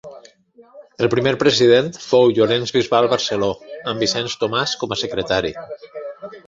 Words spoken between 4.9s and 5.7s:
a secretari.